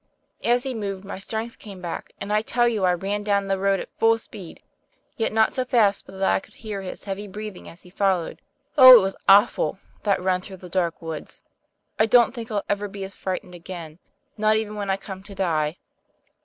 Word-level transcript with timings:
As 0.43 0.63
he 0.63 0.73
moved, 0.73 1.05
my 1.05 1.19
strength 1.19 1.59
came 1.59 1.79
back, 1.79 2.11
and 2.19 2.33
I 2.33 2.41
tell 2.41 2.67
you 2.67 2.85
I 2.85 2.93
ran 2.95 3.21
down 3.21 3.47
the 3.49 3.59
road 3.59 3.79
at 3.79 3.87
full 3.99 4.17
speed; 4.17 4.59
yet 5.15 5.31
not 5.31 5.53
so 5.53 5.63
fast 5.63 6.07
but 6.07 6.13
that 6.17 6.33
I 6.33 6.39
could 6.39 6.55
hear 6.55 6.81
his 6.81 7.03
heavy 7.03 7.27
breathing 7.27 7.69
as 7.69 7.83
he 7.83 7.91
followed. 7.91 8.41
Oh, 8.79 8.97
it 8.97 9.01
was 9.03 9.15
awful 9.29 9.77
that 10.01 10.19
run 10.19 10.41
through 10.41 10.57
the 10.57 10.69
dark 10.69 11.03
woods! 11.03 11.43
I 11.99 12.07
don't 12.07 12.31
think 12.33 12.49
I'll 12.49 12.65
ever 12.67 12.87
be 12.87 13.03
as 13.03 13.13
frightened 13.13 13.53
again, 13.53 13.99
not 14.39 14.55
even 14.55 14.73
when 14.75 14.89
I 14.89 14.97
come 14.97 15.21
to 15.21 15.35
die. 15.35 15.77